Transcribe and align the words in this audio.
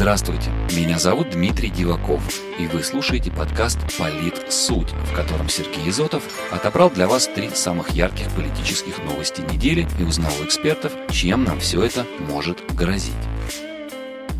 Здравствуйте, 0.00 0.48
меня 0.74 0.98
зовут 0.98 1.28
Дмитрий 1.28 1.68
Диваков, 1.68 2.22
и 2.58 2.66
вы 2.66 2.82
слушаете 2.82 3.30
подкаст 3.30 3.78
«Полит. 3.98 4.50
Суть», 4.50 4.90
в 4.92 5.14
котором 5.14 5.50
Сергей 5.50 5.90
Изотов 5.90 6.22
отобрал 6.50 6.88
для 6.88 7.06
вас 7.06 7.26
три 7.26 7.50
самых 7.50 7.90
ярких 7.90 8.34
политических 8.34 8.96
новости 9.04 9.42
недели 9.42 9.86
и 9.98 10.02
узнал 10.02 10.32
у 10.40 10.46
экспертов, 10.46 10.94
чем 11.10 11.44
нам 11.44 11.60
все 11.60 11.82
это 11.82 12.06
может 12.30 12.64
грозить. 12.74 13.12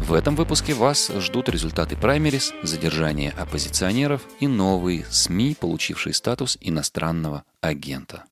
В 0.02 0.14
этом 0.14 0.34
выпуске 0.34 0.72
вас 0.72 1.12
ждут 1.18 1.50
результаты 1.50 1.94
праймерис, 1.94 2.54
задержание 2.62 3.34
оппозиционеров 3.36 4.22
и 4.40 4.46
новые 4.46 5.04
СМИ, 5.10 5.58
получившие 5.60 6.14
статус 6.14 6.56
иностранного 6.62 7.44
агента. 7.60 8.24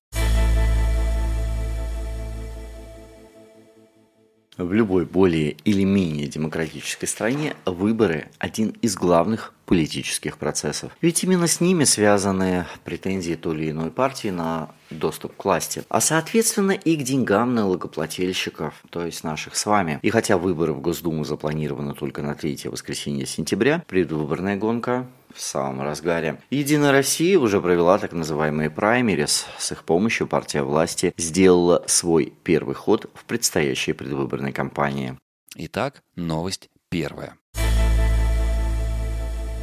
В 4.59 4.73
любой 4.73 5.07
более 5.07 5.53
или 5.65 5.85
менее 5.85 6.27
демократической 6.27 7.07
стране 7.07 7.55
выборы– 7.65 8.27
один 8.39 8.71
из 8.83 8.97
главных 8.97 9.55
политических 9.69 10.39
процессов. 10.39 10.93
Ведь 11.03 11.23
именно 11.23 11.47
с 11.47 11.61
ними 11.61 11.85
связаны 11.85 12.67
претензии 12.85 13.35
той 13.35 13.57
или 13.57 13.71
иной 13.71 13.91
партии 13.91 14.29
на 14.29 14.71
доступ 14.91 15.37
к 15.37 15.45
власти, 15.45 15.85
а 15.91 16.01
соответственно 16.01 16.73
и 16.73 16.97
к 16.97 17.03
деньгам 17.03 17.55
налогоплательщиков, 17.55 18.75
то 18.89 19.05
есть 19.05 19.23
наших 19.25 19.57
с 19.57 19.67
вами. 19.67 20.01
И 20.03 20.09
хотя 20.09 20.39
выборы 20.39 20.73
в 20.73 20.81
Госдуму 20.81 21.25
запланированы 21.25 21.95
только 21.95 22.23
на 22.23 22.35
третье 22.35 22.71
воскресенье 22.71 23.27
сентября, 23.27 23.85
предвыборная 23.87 24.57
гонка 24.57 25.07
в 25.35 25.41
самом 25.41 25.83
разгаре. 25.83 26.41
Единая 26.49 26.91
Россия 26.91 27.39
уже 27.39 27.61
провела 27.61 27.99
так 27.99 28.13
называемые 28.13 28.71
праймерис. 28.71 29.47
С 29.59 29.73
их 29.73 29.85
помощью 29.85 30.27
партия 30.27 30.63
власти 30.63 31.13
сделала 31.19 31.85
свой 31.87 32.33
первый 32.43 32.75
ход 32.75 33.11
в 33.13 33.25
предстоящей 33.27 33.93
предвыборной 33.93 34.53
кампании. 34.53 35.19
Итак, 35.55 36.03
новость 36.17 36.71
первая. 36.89 37.37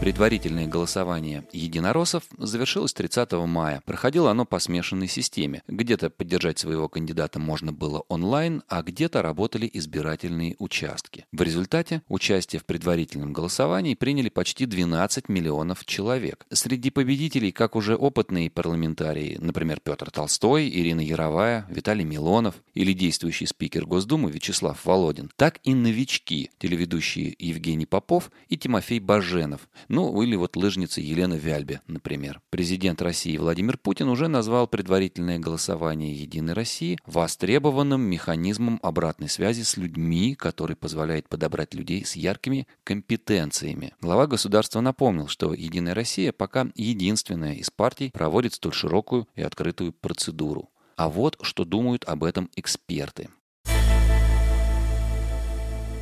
Предварительное 0.01 0.67
голосование 0.67 1.47
единороссов 1.53 2.23
завершилось 2.37 2.93
30 2.93 3.31
мая. 3.47 3.81
Проходило 3.85 4.29
оно 4.29 4.45
по 4.45 4.59
смешанной 4.59 5.07
системе. 5.07 5.63
Где-то 5.67 6.09
поддержать 6.09 6.59
своего 6.59 6.89
кандидата 6.89 7.39
можно 7.39 7.71
было 7.71 8.03
онлайн, 8.09 8.61
а 8.67 8.83
где-то 8.83 9.21
работали 9.21 9.69
избирательные 9.73 10.57
участки. 10.59 11.25
В 11.31 11.41
результате 11.41 12.03
участие 12.09 12.59
в 12.59 12.65
предварительном 12.65 13.31
голосовании 13.31 13.95
приняли 13.95 14.27
почти 14.29 14.65
12 14.65 15.29
миллионов 15.29 15.85
человек. 15.85 16.45
Среди 16.51 16.89
победителей 16.91 17.53
как 17.53 17.75
уже 17.75 17.95
опытные 17.95 18.51
парламентарии, 18.51 19.37
например, 19.39 19.79
Петр 19.79 20.11
Толстой, 20.11 20.67
Ирина 20.69 21.01
Яровая, 21.01 21.65
Виталий 21.69 22.05
Милонов 22.05 22.55
или 22.73 22.91
действующий 22.91 23.45
спикер 23.45 23.85
Госдумы 23.85 24.29
Вячеслав 24.29 24.85
Володин, 24.85 25.31
так 25.37 25.59
и 25.63 25.73
новички, 25.73 26.51
телеведущие 26.59 27.33
Евгений 27.39 27.85
Попов 27.85 28.29
и 28.49 28.57
Тимофей 28.57 28.99
Баженов– 28.99 29.69
ну, 29.87 30.21
или 30.21 30.35
вот 30.35 30.55
лыжница 30.55 31.01
Елена 31.01 31.35
Вяльбе, 31.35 31.81
например. 31.87 32.41
Президент 32.49 33.01
России 33.01 33.37
Владимир 33.37 33.77
Путин 33.77 34.09
уже 34.09 34.27
назвал 34.27 34.67
предварительное 34.67 35.39
голосование 35.39 36.13
«Единой 36.13 36.53
России» 36.53 36.97
востребованным 37.05 38.01
механизмом 38.01 38.79
обратной 38.83 39.29
связи 39.29 39.63
с 39.63 39.77
людьми, 39.77 40.35
который 40.35 40.75
позволяет 40.75 41.29
подобрать 41.29 41.73
людей 41.73 42.05
с 42.05 42.15
яркими 42.15 42.67
компетенциями. 42.83 43.93
Глава 44.01 44.27
государства 44.27 44.81
напомнил, 44.81 45.27
что 45.27 45.53
«Единая 45.53 45.93
Россия» 45.93 46.31
пока 46.31 46.67
единственная 46.75 47.53
из 47.53 47.69
партий 47.69 48.11
проводит 48.11 48.53
столь 48.53 48.73
широкую 48.73 49.27
и 49.35 49.41
открытую 49.41 49.93
процедуру. 49.93 50.69
А 50.95 51.09
вот 51.09 51.37
что 51.41 51.65
думают 51.65 52.05
об 52.05 52.23
этом 52.23 52.49
эксперты. 52.55 53.29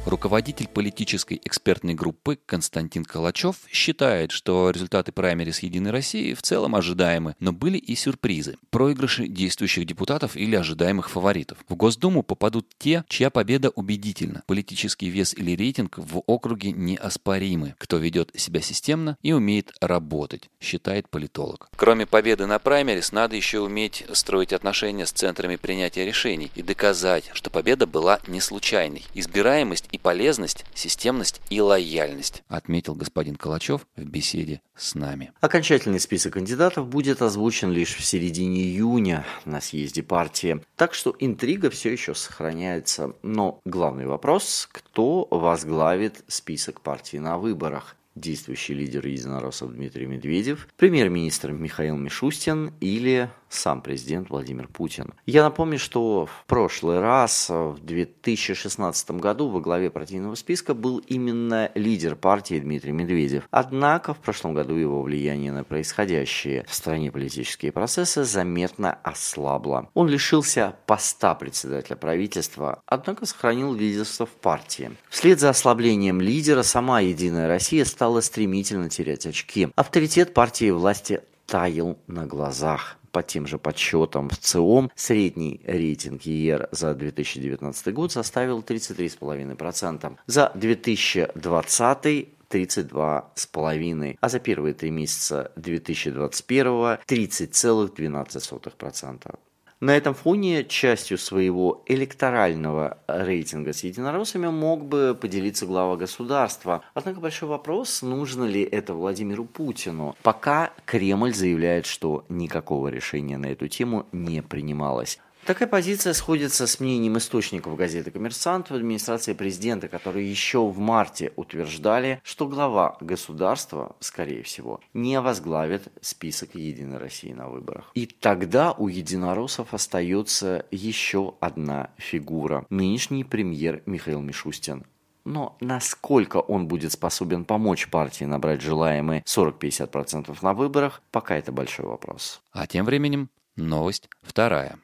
Руководитель 0.06 0.68
политической 0.68 1.40
экспертной 1.46 1.94
группы 1.94 2.38
Константин 2.46 3.06
Калачев 3.06 3.56
считает, 3.72 4.32
что 4.32 4.70
результаты 4.70 5.14
праймерис 5.14 5.60
Единой 5.60 5.92
России 5.92 6.34
в 6.34 6.42
целом 6.42 6.76
ожидаемы, 6.76 7.36
но 7.40 7.54
были 7.54 7.78
и 7.78 7.96
сюрпризы. 7.96 8.58
Проигрыши 8.70 9.28
действующих 9.28 9.86
депутатов 9.86 10.36
или 10.36 10.58
ожидаемых 10.58 11.10
фаворитов. 11.10 11.60
В 11.70 11.76
Госдуму 11.76 12.22
попадут 12.22 12.68
те, 12.78 13.06
чья 13.08 13.30
победа 13.30 13.70
убедительна. 13.70 14.44
Политический 14.46 15.08
вес 15.10 15.34
или 15.34 15.56
рейтинг 15.56 15.98
в 15.98 16.22
округе 16.28 16.74
неоспоримы. 16.74 17.76
Кто 17.78 17.98
ведет 17.98 18.32
себя 18.36 18.60
системно 18.60 19.18
и 19.22 19.32
умеет 19.32 19.72
работать, 19.80 20.50
считает 20.60 21.08
политолог. 21.08 21.70
Кроме 21.78 22.06
победы 22.06 22.46
на 22.46 22.60
праймерис, 22.60 23.14
надо 23.14 23.38
еще 23.38 23.62
уметь 23.62 24.04
строить 24.12 24.52
отношения 24.52 25.06
с 25.06 25.12
центрами 25.12 25.56
принятия 25.56 26.06
решений 26.06 26.52
и 26.56 26.62
доказать, 26.62 27.32
что 27.34 27.50
победа 27.50 27.88
была 27.88 28.20
не 28.28 28.42
случайной. 28.42 29.04
Избираемость 29.14 29.88
и 29.94 29.98
полезность, 29.98 30.66
системность 30.74 31.40
и 31.50 31.62
лояльность, 31.62 32.44
отметил 32.50 32.96
господин 32.96 33.36
Калачев 33.36 33.88
в 33.96 34.04
беседе 34.04 34.60
с 34.76 34.96
нами. 34.96 35.32
Окончательный 35.40 36.00
список 36.00 36.34
кандидатов 36.34 36.88
будет 36.88 37.22
озвучен 37.22 37.72
лишь 37.72 37.96
в 37.96 38.04
середине 38.04 38.64
июня 38.64 39.26
на 39.46 39.62
съезде 39.62 40.04
партии, 40.04 40.62
так 40.76 40.94
что 40.94 41.16
интрига 41.20 41.70
все 41.70 41.92
еще 41.92 42.16
сохраняется. 42.16 43.14
Но 43.22 43.62
главный 43.64 44.08
вопрос, 44.08 44.68
кто 44.72 45.28
возглавит 45.30 46.24
список 46.28 46.82
партии 46.82 47.18
на 47.18 47.38
выборах? 47.38 47.96
действующий 48.16 48.74
лидер 48.74 49.06
единороссов 49.08 49.74
Дмитрий 49.74 50.06
Медведев, 50.06 50.68
премьер-министр 50.78 51.52
Михаил 51.52 51.98
Мишустин 51.98 52.74
или 52.80 53.30
сам 53.54 53.82
президент 53.82 54.30
Владимир 54.30 54.68
Путин. 54.68 55.14
Я 55.26 55.44
напомню, 55.44 55.80
что 55.80 56.26
в 56.26 56.46
прошлый 56.48 57.00
раз, 57.00 57.50
в 57.50 57.78
2016 57.82 59.12
году, 59.12 59.50
во 59.50 59.62
главе 59.62 59.90
партийного 59.90 60.36
списка 60.36 60.74
был 60.74 60.98
именно 61.00 61.72
лидер 61.76 62.16
партии 62.16 62.60
Дмитрий 62.60 62.92
Медведев. 62.92 63.48
Однако 63.52 64.14
в 64.14 64.20
прошлом 64.20 64.54
году 64.54 64.76
его 64.76 65.02
влияние 65.02 65.52
на 65.52 65.64
происходящие 65.64 66.66
в 66.68 66.74
стране 66.74 67.12
политические 67.12 67.72
процессы 67.72 68.24
заметно 68.24 68.98
ослабло. 69.04 69.90
Он 69.94 70.08
лишился 70.08 70.76
поста 70.86 71.36
председателя 71.36 71.96
правительства, 71.96 72.82
однако 72.86 73.26
сохранил 73.26 73.74
лидерство 73.74 74.26
в 74.26 74.32
партии. 74.32 74.92
Вслед 75.10 75.40
за 75.40 75.50
ослаблением 75.50 76.22
лидера 76.22 76.64
сама 76.64 77.02
«Единая 77.02 77.48
Россия» 77.48 77.86
стала 77.86 78.22
стремительно 78.22 78.90
терять 78.90 79.26
очки. 79.26 79.70
Авторитет 79.76 80.34
партии 80.34 80.72
власти 80.72 81.22
таял 81.46 81.98
на 82.08 82.26
глазах. 82.26 82.98
По 83.14 83.22
тем 83.22 83.46
же 83.46 83.60
подсчетам 83.60 84.28
в 84.28 84.38
ЦИОМ 84.38 84.90
средний 84.96 85.62
рейтинг 85.68 86.24
ЕР 86.24 86.70
за 86.72 86.96
2019 86.96 87.94
год 87.94 88.12
составил 88.12 88.62
33,5%. 88.62 90.18
За 90.26 90.52
2020 90.56 92.28
32,5%, 92.50 94.18
а 94.20 94.30
за 94.30 94.40
первые 94.40 94.74
три 94.74 94.90
месяца 94.92 95.52
2021 95.56 96.98
30,12%. 97.08 99.36
На 99.84 99.98
этом 99.98 100.14
фоне 100.14 100.64
частью 100.64 101.18
своего 101.18 101.84
электорального 101.88 103.00
рейтинга 103.06 103.74
с 103.74 103.84
единороссами 103.84 104.48
мог 104.48 104.86
бы 104.86 105.14
поделиться 105.14 105.66
глава 105.66 105.98
государства. 105.98 106.86
Однако 106.94 107.20
большой 107.20 107.50
вопрос, 107.50 108.02
нужно 108.02 108.46
ли 108.46 108.64
это 108.64 108.94
Владимиру 108.94 109.44
Путину. 109.44 110.16
Пока 110.24 110.72
Кремль 110.86 111.34
заявляет, 111.34 111.86
что 111.86 112.24
никакого 112.30 112.88
решения 112.88 113.38
на 113.38 113.48
эту 113.48 113.68
тему 113.68 114.06
не 114.14 114.42
принималось. 114.42 115.20
Такая 115.46 115.68
позиция 115.68 116.14
сходится 116.14 116.66
с 116.68 116.80
мнением 116.80 117.18
источников 117.18 117.76
газеты 117.76 118.12
«Коммерсант» 118.12 118.70
в 118.70 118.76
администрации 118.76 119.34
президента, 119.34 119.90
которые 119.90 120.30
еще 120.30 120.66
в 120.66 120.80
марте 120.80 121.34
утверждали, 121.36 122.22
что 122.24 122.48
глава 122.48 122.96
государства, 123.02 123.98
скорее 124.00 124.44
всего, 124.44 124.80
не 124.94 125.20
возглавит 125.20 125.92
список 126.00 126.56
«Единой 126.56 126.98
России» 126.98 127.34
на 127.34 127.50
выборах. 127.50 127.92
И 127.94 128.06
тогда 128.06 128.72
у 128.72 128.88
единороссов 128.88 129.74
остается 129.74 130.66
еще 130.72 131.34
одна 131.42 131.90
фигура– 131.98 132.66
нынешний 132.70 133.26
премьер 133.26 133.84
Михаил 133.86 134.22
Мишустин. 134.22 134.86
Но 135.26 135.58
насколько 135.60 136.38
он 136.38 136.70
будет 136.70 136.94
способен 136.94 137.44
помочь 137.44 137.90
партии 137.90 138.24
набрать 138.24 138.62
желаемые 138.62 139.24
40-50% 139.24 140.38
на 140.42 140.54
выборах, 140.54 141.02
пока 141.12 141.36
это 141.36 141.52
большой 141.52 141.86
вопрос. 141.86 142.42
А 142.54 142.66
тем 142.66 142.86
временем 142.86 143.30
новость 143.58 144.10
вторая. 144.22 144.80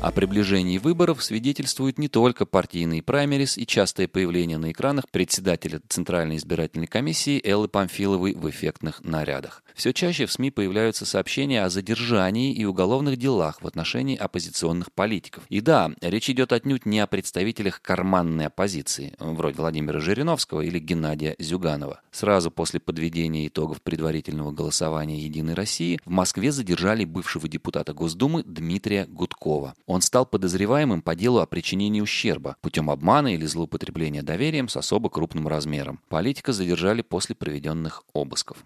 О 0.00 0.12
приближении 0.12 0.78
выборов 0.78 1.24
свидетельствуют 1.24 1.98
не 1.98 2.06
только 2.06 2.46
партийные 2.46 3.02
праймерис 3.02 3.58
и 3.58 3.66
частое 3.66 4.06
появление 4.06 4.56
на 4.56 4.70
экранах 4.70 5.08
председателя 5.10 5.80
Центральной 5.88 6.36
избирательной 6.36 6.86
комиссии 6.86 7.44
Эллы 7.44 7.66
Памфиловой 7.66 8.34
в 8.34 8.48
эффектных 8.48 9.02
нарядах. 9.02 9.64
Все 9.74 9.92
чаще 9.92 10.26
в 10.26 10.32
СМИ 10.32 10.52
появляются 10.52 11.04
сообщения 11.04 11.64
о 11.64 11.68
задержании 11.68 12.52
и 12.52 12.64
уголовных 12.64 13.16
делах 13.16 13.60
в 13.60 13.66
отношении 13.66 14.16
оппозиционных 14.16 14.92
политиков. 14.92 15.44
И 15.48 15.60
да, 15.60 15.90
речь 16.00 16.30
идет 16.30 16.52
отнюдь 16.52 16.86
не 16.86 17.00
о 17.00 17.08
представителях 17.08 17.82
карманной 17.82 18.46
оппозиции, 18.46 19.14
вроде 19.18 19.56
Владимира 19.56 19.98
Жириновского 19.98 20.60
или 20.60 20.78
Геннадия 20.78 21.34
Зюганова. 21.40 22.00
Сразу 22.12 22.52
после 22.52 22.78
подведения 22.78 23.48
итогов 23.48 23.82
предварительного 23.82 24.52
голосования 24.52 25.18
«Единой 25.18 25.54
России» 25.54 26.00
в 26.04 26.10
Москве 26.10 26.52
задержали 26.52 27.04
бывшего 27.04 27.48
депутата 27.48 27.94
Госдумы 27.94 28.44
Дмитрия 28.44 29.06
Гудкова. 29.06 29.74
Он 29.88 30.02
стал 30.02 30.26
подозреваемым 30.26 31.00
по 31.00 31.14
делу 31.14 31.38
о 31.38 31.46
причинении 31.46 32.02
ущерба 32.02 32.56
путем 32.60 32.90
обмана 32.90 33.32
или 33.32 33.46
злоупотребления 33.46 34.22
доверием 34.22 34.68
с 34.68 34.76
особо 34.76 35.08
крупным 35.08 35.48
размером. 35.48 35.98
Политика 36.10 36.52
задержали 36.52 37.00
после 37.00 37.34
проведенных 37.34 38.04
обысков. 38.12 38.58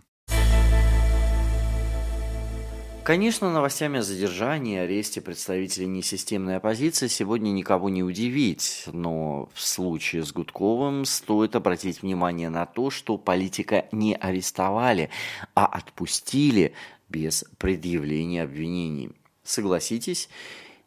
Конечно, 3.04 3.52
новостями 3.52 4.00
о 4.00 4.02
задержании 4.02 4.74
и 4.74 4.78
аресте 4.78 5.20
представителей 5.20 5.86
несистемной 5.86 6.56
оппозиции 6.56 7.06
сегодня 7.06 7.50
никого 7.50 7.88
не 7.88 8.02
удивить, 8.02 8.84
но 8.92 9.48
в 9.54 9.60
случае 9.60 10.24
с 10.24 10.32
Гудковым 10.32 11.04
стоит 11.04 11.54
обратить 11.54 12.02
внимание 12.02 12.48
на 12.48 12.66
то, 12.66 12.90
что 12.90 13.16
политика 13.16 13.86
не 13.92 14.16
арестовали, 14.16 15.08
а 15.54 15.66
отпустили 15.66 16.74
без 17.08 17.44
предъявления 17.58 18.42
обвинений. 18.42 19.10
Согласитесь, 19.44 20.28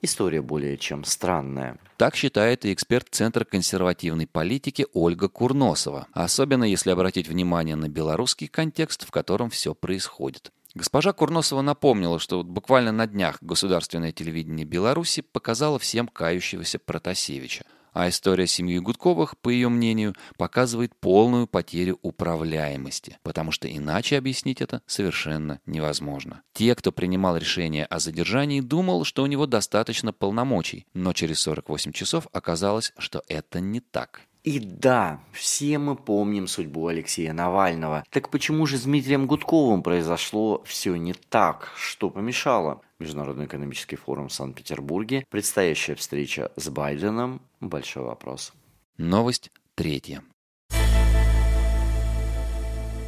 история 0.06 0.42
более 0.42 0.78
чем 0.78 1.04
странная. 1.04 1.78
Так 1.98 2.16
считает 2.16 2.66
и 2.66 2.74
эксперт 2.74 3.08
Центра 3.12 3.44
консервативной 3.46 4.28
политики 4.28 4.86
Ольга 4.94 5.28
Курносова, 5.28 6.08
особенно 6.14 6.64
если 6.64 6.92
обратить 6.92 7.28
внимание 7.28 7.76
на 7.76 7.90
белорусский 7.90 8.48
контекст, 8.48 9.06
в 9.06 9.12
котором 9.12 9.50
все 9.50 9.76
происходит. 9.76 10.52
Госпожа 10.76 11.14
Курносова 11.14 11.62
напомнила, 11.62 12.20
что 12.20 12.44
буквально 12.44 12.92
на 12.92 13.08
днях 13.08 13.38
государственное 13.42 14.12
телевидение 14.12 14.66
Беларуси 14.66 15.22
показало 15.22 15.80
всем 15.80 16.08
кающегося 16.08 16.80
Протасевича. 16.80 17.64
А 17.96 18.10
история 18.10 18.46
семьи 18.46 18.78
Гудковых, 18.78 19.38
по 19.38 19.48
ее 19.48 19.70
мнению, 19.70 20.16
показывает 20.38 20.94
полную 21.00 21.48
потерю 21.48 21.98
управляемости, 22.02 23.18
потому 23.24 23.54
что 23.54 23.74
иначе 23.74 24.18
объяснить 24.18 24.60
это 24.60 24.82
совершенно 24.86 25.62
невозможно. 25.66 26.42
Те, 26.52 26.76
кто 26.76 26.92
принимал 26.92 27.38
решение 27.38 27.86
о 27.86 28.00
задержании, 28.00 28.60
думал, 28.60 29.06
что 29.06 29.24
у 29.24 29.28
него 29.28 29.46
достаточно 29.46 30.12
полномочий, 30.12 30.86
но 30.94 31.14
через 31.14 31.40
48 31.40 31.94
часов 31.94 32.28
оказалось, 32.34 32.92
что 32.98 33.24
это 33.30 33.62
не 33.62 33.80
так. 33.80 34.20
И 34.44 34.60
да, 34.60 35.22
все 35.32 35.80
мы 35.80 35.96
помним 35.96 36.48
судьбу 36.48 36.88
Алексея 36.88 37.32
Навального. 37.32 38.04
Так 38.12 38.30
почему 38.30 38.68
же 38.68 38.78
с 38.78 38.84
Дмитрием 38.84 39.26
Гудковым 39.26 39.82
произошло 39.82 40.62
все 40.66 40.98
не 40.98 41.14
так? 41.14 41.72
Что 41.78 42.10
помешало? 42.10 42.82
Международный 43.00 43.46
экономический 43.46 43.96
форум 43.96 44.30
в 44.30 44.34
Санкт-Петербурге, 44.34 45.26
предстоящая 45.30 45.96
встреча 45.96 46.52
с 46.56 46.70
Байденом– 46.70 47.42
большой 47.60 48.04
вопрос. 48.04 48.54
Новость 48.98 49.52
третья. 49.76 50.24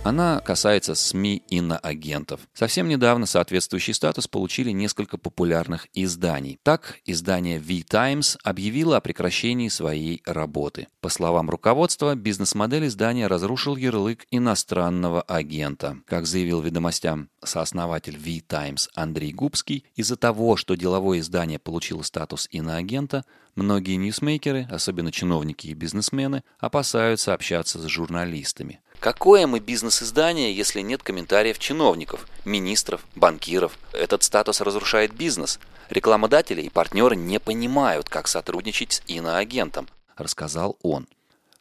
Она 0.07 0.39
касается 0.39 0.95
СМИ 0.95 1.43
иноагентов. 1.49 2.39
Совсем 2.53 2.87
недавно 2.87 3.25
соответствующий 3.25 3.93
статус 3.93 4.25
получили 4.25 4.71
несколько 4.71 5.17
популярных 5.17 5.89
изданий. 5.93 6.61
Так, 6.63 6.99
издание 7.03 7.59
V-Times 7.59 8.37
объявило 8.41 8.95
о 8.95 9.01
прекращении 9.01 9.67
своей 9.67 10.21
работы. 10.25 10.87
По 11.01 11.09
словам 11.09 11.49
руководства, 11.49 12.15
бизнес-модель 12.15 12.87
издания 12.87 13.27
разрушил 13.27 13.75
ярлык 13.75 14.25
иностранного 14.31 15.23
агента. 15.23 15.97
Как 16.05 16.25
заявил 16.25 16.61
ведомостям 16.61 17.29
сооснователь 17.43 18.17
V-Times 18.17 18.89
Андрей 18.95 19.33
Губский, 19.33 19.83
из-за 19.97 20.15
того, 20.15 20.55
что 20.55 20.75
деловое 20.75 21.19
издание 21.19 21.59
получило 21.59 22.01
статус 22.03 22.47
иноагента, 22.49 23.25
многие 23.55 23.97
ньюсмейкеры, 23.97 24.69
особенно 24.71 25.11
чиновники 25.11 25.67
и 25.67 25.73
бизнесмены, 25.73 26.43
опасаются 26.59 27.33
общаться 27.33 27.77
с 27.79 27.85
журналистами. 27.87 28.79
Какое 28.99 29.45
мы 29.45 29.59
бизнес-издание, 29.59 30.55
если 30.55 30.81
нет 30.81 31.03
комментариев 31.03 31.59
чиновников, 31.59 32.27
министров, 32.45 33.05
банкиров? 33.15 33.77
Этот 33.93 34.23
статус 34.23 34.59
разрушает 34.59 35.13
бизнес. 35.13 35.59
Рекламодатели 35.89 36.63
и 36.63 36.69
партнеры 36.69 37.15
не 37.15 37.39
понимают, 37.39 38.09
как 38.09 38.27
сотрудничать 38.27 38.93
с 38.93 39.03
иноагентом, 39.07 39.87
рассказал 40.17 40.77
он. 40.81 41.07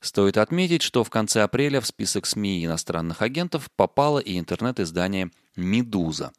Стоит 0.00 0.38
отметить, 0.38 0.82
что 0.82 1.04
в 1.04 1.10
конце 1.10 1.42
апреля 1.42 1.80
в 1.80 1.86
список 1.86 2.26
СМИ 2.26 2.64
иностранных 2.64 3.22
агентов 3.22 3.70
попало 3.76 4.18
и 4.18 4.38
интернет-издание 4.38 5.30
«Медуза». 5.56 6.32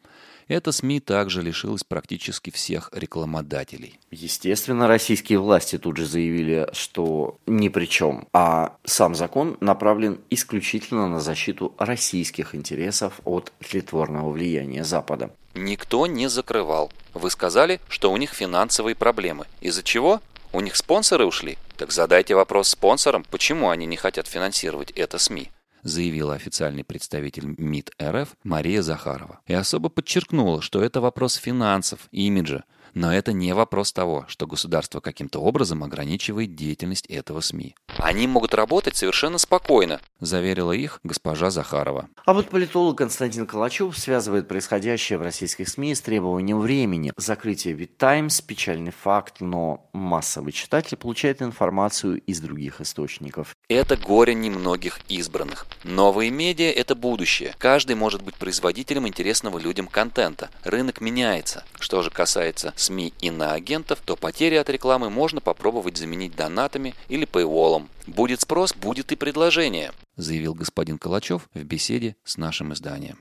Эта 0.48 0.72
СМИ 0.72 1.02
также 1.02 1.42
лишилась 1.42 1.84
практически 1.84 2.52
всех 2.52 2.90
рекламодателей. 2.94 4.00
Естественно, 4.12 4.88
российские 4.88 5.40
власти 5.40 5.78
тут 5.78 5.98
же 5.98 6.06
заявили, 6.06 6.70
что 6.72 7.38
ни 7.46 7.68
при 7.68 7.86
чем, 7.86 8.28
а 8.32 8.78
сам 8.86 9.14
закон 9.14 9.58
направлен 9.60 10.22
исключительно 10.30 11.10
на 11.10 11.20
защиту 11.20 11.74
российских 11.78 12.56
интересов 12.56 13.20
от 13.26 13.52
тлетворного 13.60 14.32
влияния 14.32 14.86
Запада. 14.86 15.32
Никто 15.54 16.08
не 16.08 16.30
закрывал. 16.30 16.94
Вы 17.14 17.30
сказали, 17.30 17.82
что 17.90 18.12
у 18.12 18.18
них 18.18 18.32
финансовые 18.32 18.96
проблемы. 18.96 19.48
Из-за 19.60 19.84
чего? 19.84 20.22
У 20.54 20.62
них 20.62 20.78
спонсоры 20.78 21.26
ушли? 21.26 21.58
Так 21.76 21.92
задайте 21.92 22.36
вопрос 22.36 22.70
спонсорам, 22.70 23.26
почему 23.30 23.70
они 23.70 23.86
не 23.86 23.98
хотят 23.98 24.28
финансировать 24.28 24.92
это 24.92 25.18
СМИ 25.18 25.52
заявила 25.84 26.34
официальный 26.34 26.84
представитель 26.84 27.56
МИД 27.58 27.92
РФ 28.02 28.36
Мария 28.44 28.82
Захарова. 28.82 29.40
И 29.48 29.54
особо 29.54 29.90
подчеркнула, 29.90 30.62
что 30.62 30.82
это 30.82 31.02
вопрос 31.02 31.36
финансов, 31.36 32.08
имиджа, 32.12 32.64
но 32.94 33.14
это 33.14 33.32
не 33.32 33.54
вопрос 33.54 33.94
того, 33.94 34.26
что 34.28 34.48
государство 34.48 35.00
каким-то 35.00 35.40
образом 35.40 35.84
ограничивает 35.84 36.56
деятельность 36.56 37.06
этого 37.06 37.42
СМИ. 37.42 37.76
Они 37.98 38.28
могут 38.28 38.54
работать 38.54 38.96
совершенно 38.96 39.38
спокойно, 39.38 40.02
заверила 40.20 40.72
их 40.72 41.00
госпожа 41.04 41.52
Захарова. 41.52 42.10
А 42.26 42.34
вот 42.34 42.50
политолог 42.50 42.98
Константин 42.98 43.46
Калачев 43.46 43.96
связывает 43.98 44.48
происходящее 44.48 45.20
в 45.20 45.22
российских 45.22 45.70
СМИ 45.70 45.94
с 45.94 46.02
требованием 46.02 46.60
времени. 46.60 47.14
Закрытие 47.18 47.76
Вид 47.76 47.98
Таймс– 47.98 48.42
печальный 48.48 48.92
факт, 48.92 49.42
но 49.42 49.90
массовый 49.94 50.52
читатель 50.52 50.98
получает 50.98 51.42
информацию 51.42 52.20
из 52.22 52.40
других 52.40 52.82
источников. 52.82 53.57
Это 53.70 53.98
горе 53.98 54.34
немногих 54.34 55.02
избранных. 55.10 55.68
Новые 55.84 56.32
медиа– 56.32 56.72
это 56.76 56.96
будущее. 56.96 57.54
Каждый 57.58 57.98
может 57.98 58.22
быть 58.22 58.36
производителем 58.36 59.10
интересного 59.10 59.60
людям 59.60 59.88
контента. 59.88 60.50
Рынок 60.64 61.02
меняется. 61.02 61.66
Что 61.78 62.02
же 62.02 62.10
касается 62.10 62.74
СМИ 62.78 63.12
иноагентов, 63.20 64.00
то 64.06 64.16
потери 64.16 64.56
от 64.56 64.70
рекламы 64.70 65.10
можно 65.10 65.42
попробовать 65.42 65.98
заменить 65.98 66.34
донатами 66.34 66.96
или 67.10 67.26
пейволом. 67.26 67.90
Будет 68.08 68.40
спрос, 68.40 68.74
будет 68.74 69.12
и 69.12 69.18
предложение, 69.18 69.92
заявил 70.16 70.54
господин 70.54 70.98
Калачев 70.98 71.50
в 71.54 71.64
беседе 71.64 72.16
с 72.24 72.38
нашим 72.38 72.72
изданием. 72.74 73.20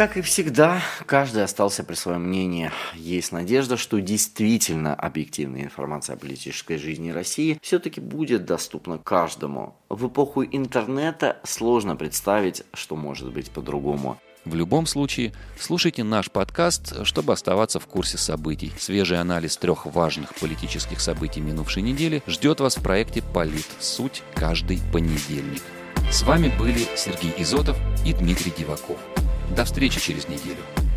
Как 0.00 0.16
и 0.16 0.22
всегда, 0.22 0.80
каждый 1.04 1.44
остался 1.44 1.84
при 1.84 1.94
своем 1.94 2.22
мнении. 2.22 2.70
Есть 2.94 3.32
надежда, 3.32 3.76
что 3.76 4.00
действительно 4.00 4.94
объективная 4.94 5.64
информация 5.64 6.16
о 6.16 6.18
политической 6.18 6.78
жизни 6.78 7.10
России 7.10 7.58
все-таки 7.60 8.00
будет 8.00 8.46
доступна 8.46 8.96
каждому. 8.96 9.76
В 9.90 10.08
эпоху 10.08 10.42
интернета 10.42 11.36
сложно 11.44 11.96
представить, 11.96 12.62
что 12.72 12.96
может 12.96 13.30
быть 13.30 13.50
по-другому. 13.50 14.18
В 14.46 14.54
любом 14.54 14.86
случае, 14.86 15.34
слушайте 15.58 16.02
наш 16.02 16.30
подкаст, 16.30 17.04
чтобы 17.04 17.34
оставаться 17.34 17.78
в 17.78 17.86
курсе 17.86 18.16
событий. 18.16 18.72
Свежий 18.78 19.20
анализ 19.20 19.58
трех 19.58 19.84
важных 19.84 20.34
политических 20.36 21.02
событий 21.02 21.42
минувшей 21.42 21.82
недели 21.82 22.22
ждет 22.26 22.60
вас 22.60 22.78
в 22.78 22.82
проекте 22.82 23.20
«Полит. 23.20 23.66
Суть» 23.80 24.22
каждый 24.34 24.80
понедельник. 24.94 25.60
С 26.10 26.22
вами 26.22 26.50
были 26.58 26.86
Сергей 26.96 27.34
Изотов 27.36 27.76
и 28.06 28.14
Дмитрий 28.14 28.54
Диваков. 28.56 28.96
До 29.56 29.64
встречи 29.64 30.00
через 30.00 30.28
неделю. 30.28 30.89